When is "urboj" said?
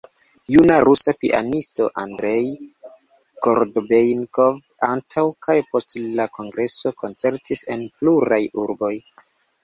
8.63-8.91